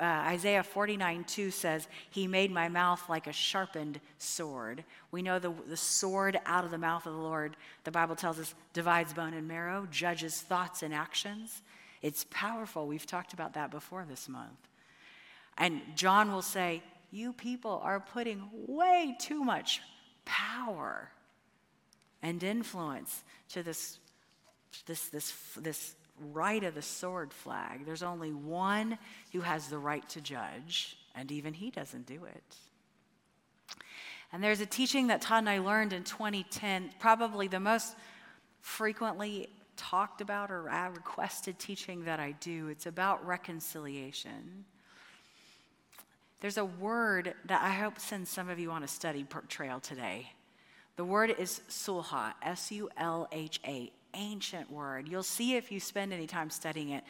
[0.00, 4.84] Uh, Isaiah 49 2 says, He made my mouth like a sharpened sword.
[5.10, 8.38] We know the, the sword out of the mouth of the Lord, the Bible tells
[8.38, 11.60] us, divides bone and marrow, judges thoughts and actions.
[12.00, 12.86] It's powerful.
[12.86, 14.68] We've talked about that before this month.
[15.58, 19.80] And John will say, You people are putting way too much
[20.24, 21.12] power
[22.22, 24.00] and influence to this
[24.86, 25.94] this, this, this
[26.32, 27.84] right of the sword flag.
[27.86, 28.98] There's only one
[29.32, 32.56] who has the right to judge, and even he doesn't do it.
[34.32, 37.94] And there's a teaching that Todd and I learned in 2010, probably the most
[38.60, 42.68] frequently talked about or uh, requested teaching that I do.
[42.68, 44.64] It's about reconciliation.
[46.42, 50.32] There's a word that I hope sends some of you on a study trail today.
[50.96, 55.08] The word is sulha, S U L H A, ancient word.
[55.08, 57.04] You'll see if you spend any time studying it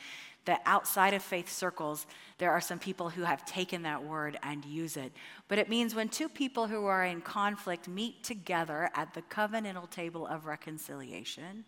[0.44, 4.66] that outside of faith circles, there are some people who have taken that word and
[4.66, 5.12] use it.
[5.48, 9.88] But it means when two people who are in conflict meet together at the covenantal
[9.88, 11.64] table of reconciliation,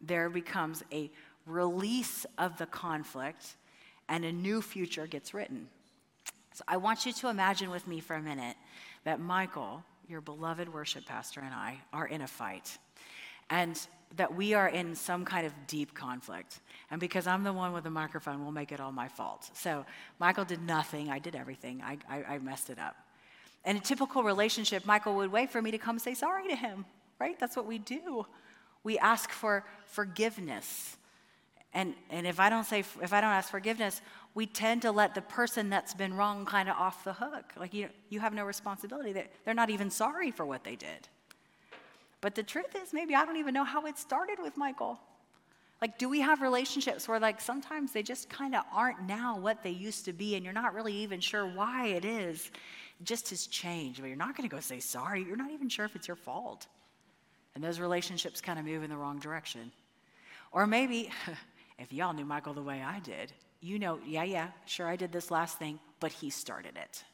[0.00, 1.10] there becomes a
[1.44, 3.56] release of the conflict
[4.08, 5.66] and a new future gets written.
[6.58, 8.56] So I want you to imagine with me for a minute
[9.04, 12.78] that Michael, your beloved worship pastor, and I are in a fight.
[13.48, 13.80] And
[14.16, 16.58] that we are in some kind of deep conflict.
[16.90, 19.48] And because I'm the one with the microphone, we'll make it all my fault.
[19.54, 19.86] So
[20.18, 21.80] Michael did nothing, I did everything.
[21.80, 22.96] I, I, I messed it up.
[23.64, 26.86] In a typical relationship, Michael would wait for me to come say sorry to him,
[27.20, 27.38] right?
[27.38, 28.26] That's what we do.
[28.82, 30.96] We ask for forgiveness.
[31.72, 34.00] And, and if I don't say if I don't ask forgiveness,
[34.34, 37.52] we tend to let the person that's been wrong kind of off the hook.
[37.58, 39.12] Like you, you have no responsibility.
[39.44, 41.08] They're not even sorry for what they did.
[42.20, 44.98] But the truth is, maybe I don't even know how it started with Michael.
[45.80, 49.62] Like, do we have relationships where, like, sometimes they just kind of aren't now what
[49.62, 52.50] they used to be, and you're not really even sure why it is?
[52.98, 54.00] It just has changed.
[54.00, 55.22] But you're not going to go say sorry.
[55.22, 56.66] You're not even sure if it's your fault.
[57.54, 59.70] And those relationships kind of move in the wrong direction.
[60.50, 61.10] Or maybe,
[61.78, 65.12] if y'all knew Michael the way I did, you know, yeah, yeah, sure, I did
[65.12, 67.04] this last thing, but he started it.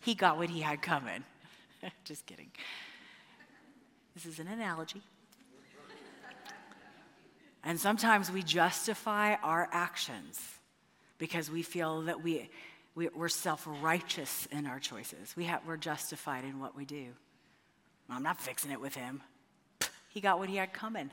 [0.00, 1.24] He got what he had coming.
[2.04, 2.50] just kidding.
[4.14, 5.02] This is an analogy.
[7.64, 10.40] and sometimes we justify our actions
[11.18, 12.50] because we feel that we,
[12.94, 15.34] we, are self righteous in our choices.
[15.36, 17.06] We have, we're justified in what we do.
[18.10, 19.22] I'm not fixing it with him.
[20.08, 21.10] He got what he had coming.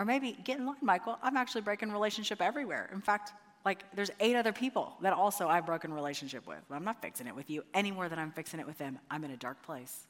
[0.00, 1.18] Or maybe, get in line, Michael.
[1.22, 2.88] I'm actually breaking relationship everywhere.
[2.90, 3.34] In fact,
[3.66, 6.56] like there's eight other people that also I've broken relationship with.
[6.70, 8.98] I'm not fixing it with you any more than I'm fixing it with them.
[9.10, 10.06] I'm in a dark place.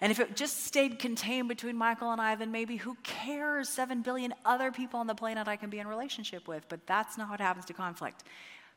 [0.00, 3.68] And if it just stayed contained between Michael and I, then maybe who cares?
[3.68, 6.64] Seven billion other people on the planet I can be in relationship with.
[6.70, 8.24] But that's not what happens to conflict.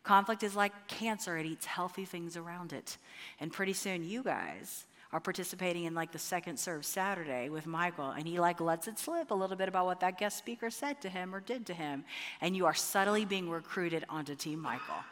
[0.03, 2.97] Conflict is like cancer, it eats healthy things around it.
[3.39, 4.83] And pretty soon, you guys
[5.15, 8.99] are participating in like the second serve Saturday with Michael, and he like lets it
[8.99, 11.73] slip a little bit about what that guest speaker said to him or did to
[11.73, 12.03] him.
[12.41, 15.05] And you are subtly being recruited onto Team Michael.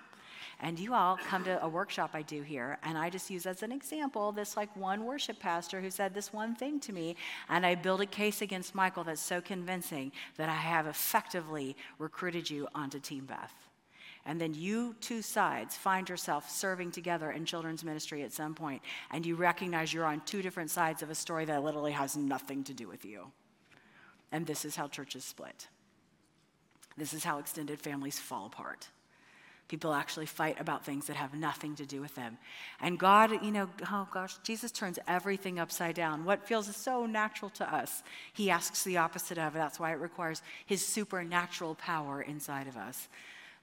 [0.60, 3.64] And you all come to a workshop I do here, and I just use as
[3.64, 7.16] an example this like one worship pastor who said this one thing to me,
[7.48, 12.50] and I build a case against Michael that's so convincing that I have effectively recruited
[12.50, 13.63] you onto Team Beth.
[14.26, 18.82] And then you two sides find yourself serving together in children's ministry at some point,
[19.12, 22.64] and you recognize you're on two different sides of a story that literally has nothing
[22.66, 23.32] to do with you.
[24.32, 25.68] And this is how churches split.
[26.96, 28.88] This is how extended families fall apart.
[29.68, 32.38] People actually fight about things that have nothing to do with them.
[32.82, 36.26] And God, you know, oh gosh, Jesus turns everything upside down.
[36.26, 39.54] What feels so natural to us, He asks the opposite of.
[39.54, 43.08] That's why it requires His supernatural power inside of us.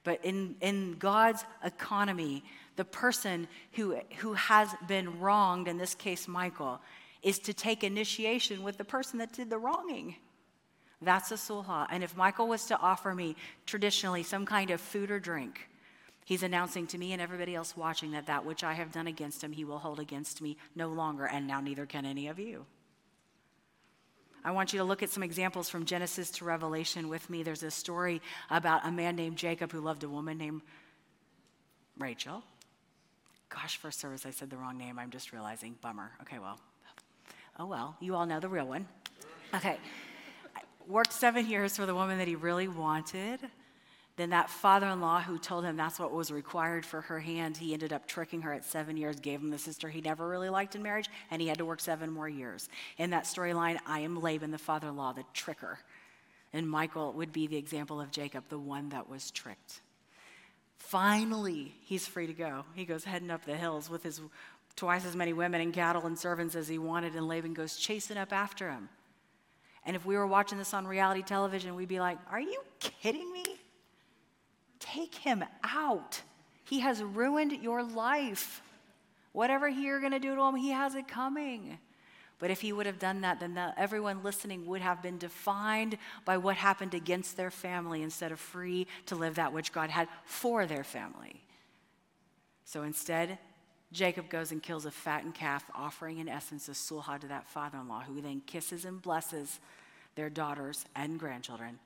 [0.02, 2.42] But in, in God's economy,
[2.76, 6.80] the person who, who has been wronged, in this case, Michael,
[7.22, 10.16] is to take initiation with the person that did the wronging.
[11.02, 11.86] That's a sulha.
[11.90, 13.36] And if Michael was to offer me
[13.66, 15.68] traditionally some kind of food or drink,
[16.24, 19.42] he's announcing to me and everybody else watching that that which I have done against
[19.42, 22.66] him, he will hold against me no longer, and now neither can any of you.
[24.44, 27.42] I want you to look at some examples from Genesis to Revelation with me.
[27.42, 30.62] There's a story about a man named Jacob who loved a woman named
[31.98, 32.42] Rachel.
[33.50, 34.98] Gosh, first service I said the wrong name.
[34.98, 35.76] I'm just realizing.
[35.80, 36.10] Bummer.
[36.22, 36.58] Okay, well.
[37.58, 38.86] Oh well, you all know the real one.
[39.54, 39.76] Okay.
[40.88, 43.40] Worked seven years for the woman that he really wanted.
[44.20, 47.56] Then that father in law who told him that's what was required for her hand,
[47.56, 50.50] he ended up tricking her at seven years, gave him the sister he never really
[50.50, 52.68] liked in marriage, and he had to work seven more years.
[52.98, 55.78] In that storyline, I am Laban, the father in law, the tricker.
[56.52, 59.80] And Michael would be the example of Jacob, the one that was tricked.
[60.76, 62.66] Finally, he's free to go.
[62.74, 64.20] He goes heading up the hills with his
[64.76, 68.18] twice as many women and cattle and servants as he wanted, and Laban goes chasing
[68.18, 68.90] up after him.
[69.86, 73.32] And if we were watching this on reality television, we'd be like, Are you kidding
[73.32, 73.59] me?
[74.94, 76.22] Take him out.
[76.64, 78.62] He has ruined your life.
[79.32, 81.78] Whatever you're going to do to him, he has it coming.
[82.38, 85.98] But if he would have done that, then the, everyone listening would have been defined
[86.24, 90.08] by what happened against their family instead of free to live that which God had
[90.24, 91.44] for their family.
[92.64, 93.38] So instead,
[93.92, 97.78] Jacob goes and kills a fattened calf, offering in essence a sulha to that father
[97.78, 99.60] in law, who then kisses and blesses
[100.14, 101.78] their daughters and grandchildren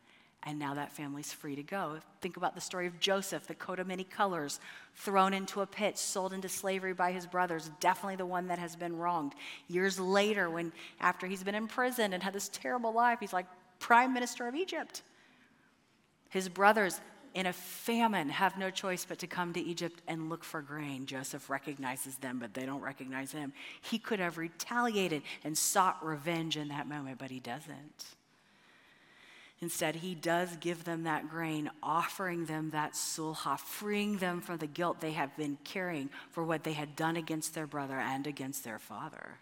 [0.44, 1.98] and now that family's free to go.
[2.20, 4.60] Think about the story of Joseph, the coat of many colors,
[4.94, 8.76] thrown into a pit, sold into slavery by his brothers, definitely the one that has
[8.76, 9.32] been wronged.
[9.68, 13.46] Years later, when after he's been imprisoned and had this terrible life, he's like
[13.78, 15.02] prime minister of Egypt.
[16.28, 17.00] His brothers,
[17.32, 21.06] in a famine, have no choice but to come to Egypt and look for grain.
[21.06, 23.52] Joseph recognizes them, but they don't recognize him.
[23.80, 28.04] He could have retaliated and sought revenge in that moment, but he doesn't.
[29.64, 34.66] Instead, he does give them that grain, offering them that sulha, freeing them from the
[34.66, 38.62] guilt they have been carrying for what they had done against their brother and against
[38.62, 39.38] their father.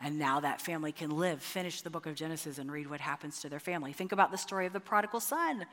[0.00, 3.38] And now that family can live, finish the book of Genesis, and read what happens
[3.38, 3.92] to their family.
[3.92, 5.64] Think about the story of the prodigal son.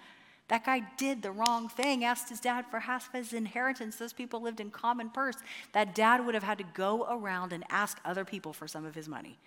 [0.47, 3.95] That guy did the wrong thing, asked his dad for half of his inheritance.
[3.95, 5.37] Those people lived in common purse.
[5.73, 8.93] That dad would have had to go around and ask other people for some of
[8.93, 9.39] his money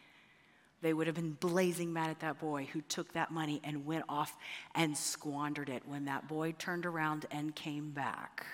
[0.81, 4.05] they would have been blazing mad at that boy who took that money and went
[4.09, 4.37] off
[4.75, 5.83] and squandered it.
[5.87, 8.47] When that boy turned around and came back,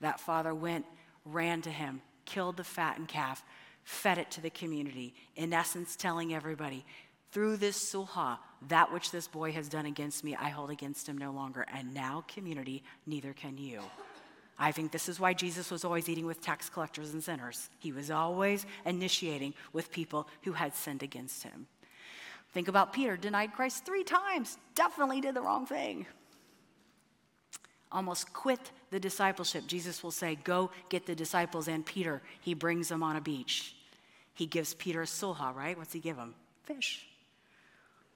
[0.00, 0.86] that father went,
[1.24, 3.44] ran to him, killed the fattened calf,
[3.82, 6.84] fed it to the community, in essence, telling everybody,
[7.32, 11.18] through this sulha, that which this boy has done against me, I hold against him
[11.18, 11.66] no longer.
[11.72, 13.80] And now, community, neither can you.
[14.58, 17.68] I think this is why Jesus was always eating with tax collectors and sinners.
[17.78, 21.66] He was always initiating with people who had sinned against him.
[22.52, 26.06] Think about Peter, denied Christ three times, definitely did the wrong thing.
[27.92, 29.66] Almost quit the discipleship.
[29.66, 32.22] Jesus will say, Go get the disciples and Peter.
[32.40, 33.76] He brings them on a beach.
[34.34, 35.76] He gives Peter a sulha, right?
[35.76, 36.34] What's he give him?
[36.64, 37.06] Fish.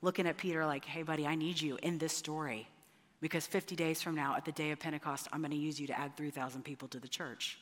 [0.03, 2.67] Looking at Peter like, Hey, buddy, I need you in this story.
[3.21, 5.87] Because 50 days from now, at the day of Pentecost, I'm going to use you
[5.89, 7.59] to add 3,000 people to the church.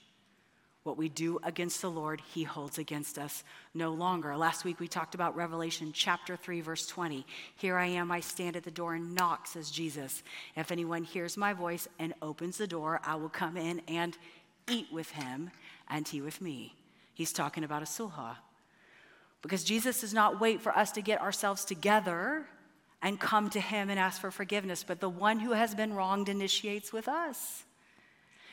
[0.84, 3.44] What we do against the Lord, he holds against us
[3.74, 4.36] no longer.
[4.36, 7.26] Last week we talked about Revelation chapter 3, verse 20.
[7.56, 10.22] Here I am, I stand at the door and knock, says Jesus.
[10.56, 14.16] If anyone hears my voice and opens the door, I will come in and
[14.68, 15.50] eat with him
[15.90, 16.74] and he with me.
[17.12, 18.36] He's talking about a sulha.
[19.42, 22.46] Because Jesus does not wait for us to get ourselves together
[23.02, 26.28] and come to him and ask for forgiveness, but the one who has been wronged
[26.28, 27.64] initiates with us.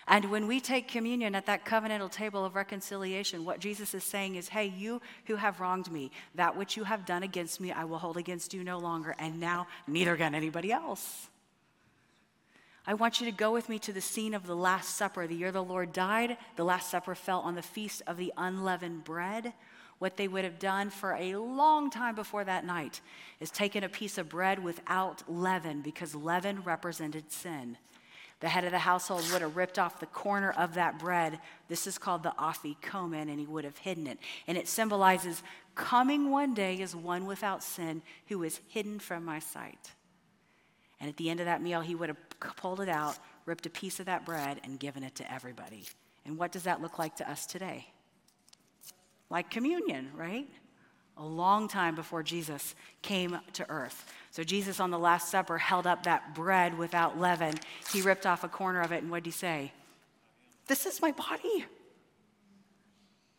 [0.08, 4.36] And when we take communion at that covenantal table of reconciliation, what Jesus is saying
[4.36, 7.86] is, Hey, you who have wronged me, that which you have done against me, I
[7.86, 11.27] will hold against you no longer, and now neither can anybody else.
[12.86, 15.25] I want you to go with me to the scene of the Last Supper.
[15.25, 19.03] The year the Lord died, the Last Supper fell on the feast of the unleavened
[19.03, 19.53] bread
[19.99, 23.01] what they would have done for a long time before that night
[23.39, 27.77] is taken a piece of bread without leaven because leaven represented sin.
[28.41, 31.39] The head of the household would have ripped off the corner of that bread.
[31.69, 34.19] This is called the afikomen, and he would have hidden it.
[34.45, 35.41] And it symbolizes
[35.73, 39.91] coming one day as one without sin who is hidden from my sight.
[40.99, 42.17] And at the end of that meal, he would have
[42.58, 45.85] pulled it out, ripped a piece of that bread, and given it to everybody.
[46.25, 47.87] And what does that look like to us today?
[49.30, 50.48] Like communion, right?
[51.17, 54.12] A long time before Jesus came to earth.
[54.32, 57.56] So, Jesus on the Last Supper held up that bread without leaven.
[57.94, 59.71] He ripped off a corner of it, and what did he say?
[60.67, 61.65] This is my body.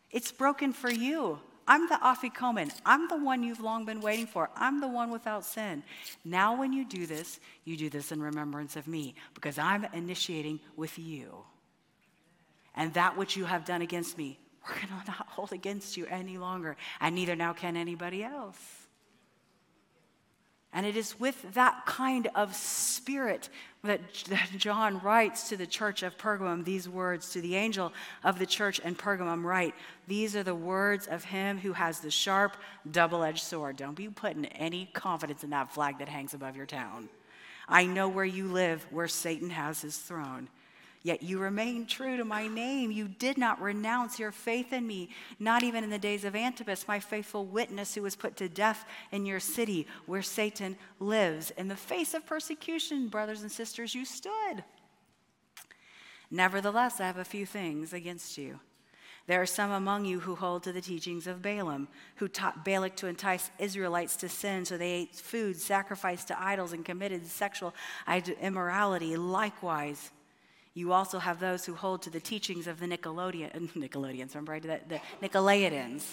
[0.09, 1.39] It's broken for you.
[1.67, 2.71] I'm the Afikomen.
[2.85, 4.49] I'm the one you've long been waiting for.
[4.55, 5.83] I'm the one without sin.
[6.23, 10.61] Now, when you do this, you do this in remembrance of me because I'm initiating
[10.77, 11.43] with you.
[12.73, 16.05] And that which you have done against me, we're going to not hold against you
[16.07, 16.75] any longer.
[16.99, 18.57] And neither now can anybody else.
[20.73, 23.49] And it is with that kind of spirit
[23.83, 27.93] that, that, John writes to the church of Pergamum these words to the angel
[28.23, 29.73] of the church in Pergamum write,
[30.07, 32.57] These are the words of him who has the sharp,
[32.91, 33.77] double edged sword.
[33.77, 37.09] Don't be putting any confidence in that flag that hangs above your town.
[37.67, 40.47] I know where you live, where Satan has his throne.
[41.07, 42.91] Yet you remain true to my name.
[42.91, 45.07] You did not renounce your faith in me,
[45.39, 48.83] not even in the days of Antipas, my faithful witness who was put to death
[49.13, 51.49] in your city where Satan lives.
[51.51, 54.65] In the face of persecution, brothers and sisters, you stood.
[56.29, 58.59] Nevertheless, I have a few things against you.
[59.27, 61.87] There are some among you who hold to the teachings of Balaam,
[62.17, 66.73] who taught Balak to entice Israelites to sin, so they ate food sacrificed to idols
[66.73, 67.73] and committed sexual
[68.41, 69.15] immorality.
[69.15, 70.11] Likewise,
[70.77, 74.59] you also have those who hold to the teachings of the Nickelodeon, Nickelodeons, remember I
[74.59, 74.89] did that?
[74.89, 76.03] The Nicolaitans.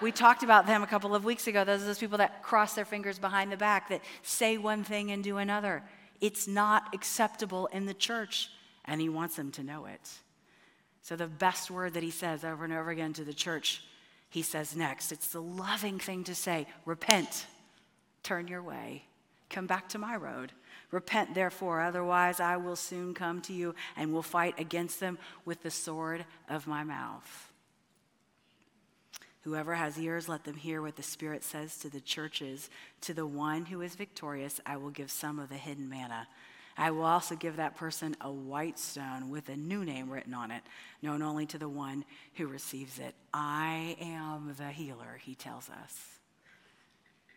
[0.00, 1.64] we talked about them a couple of weeks ago.
[1.64, 5.10] Those are those people that cross their fingers behind the back, that say one thing
[5.10, 5.82] and do another.
[6.20, 8.48] It's not acceptable in the church,
[8.84, 10.08] and he wants them to know it.
[11.02, 13.82] So, the best word that he says over and over again to the church,
[14.30, 15.10] he says next.
[15.10, 17.46] It's the loving thing to say repent,
[18.22, 19.02] turn your way,
[19.50, 20.52] come back to my road.
[20.90, 25.62] Repent, therefore, otherwise I will soon come to you and will fight against them with
[25.62, 27.52] the sword of my mouth.
[29.42, 32.70] Whoever has ears, let them hear what the Spirit says to the churches.
[33.02, 36.28] To the one who is victorious, I will give some of the hidden manna.
[36.78, 40.50] I will also give that person a white stone with a new name written on
[40.50, 40.62] it,
[41.02, 42.04] known only to the one
[42.34, 43.14] who receives it.
[43.32, 46.18] I am the healer, he tells us.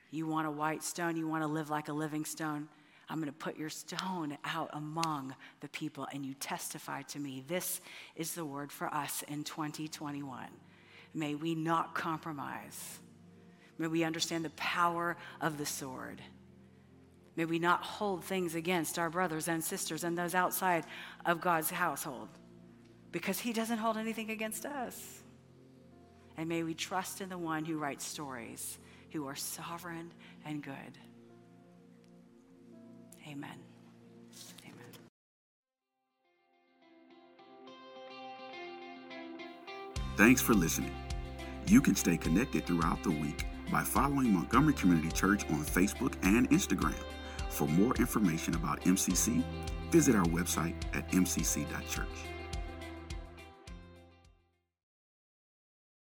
[0.09, 1.17] You want a white stone?
[1.17, 2.69] You want to live like a living stone?
[3.09, 7.43] I'm going to put your stone out among the people, and you testify to me.
[7.47, 7.79] This
[8.15, 10.47] is the word for us in 2021.
[11.13, 12.99] May we not compromise.
[13.77, 16.21] May we understand the power of the sword.
[17.35, 20.83] May we not hold things against our brothers and sisters and those outside
[21.25, 22.29] of God's household
[23.11, 25.23] because He doesn't hold anything against us.
[26.35, 28.77] And may we trust in the one who writes stories,
[29.11, 30.11] who are sovereign
[30.45, 30.97] and good.
[33.27, 33.49] Amen.
[34.63, 34.85] Amen.
[40.15, 40.95] Thanks for listening.
[41.67, 46.49] You can stay connected throughout the week by following Montgomery Community Church on Facebook and
[46.49, 46.95] Instagram.
[47.49, 49.43] For more information about MCC,
[49.91, 52.36] visit our website at mcc.church.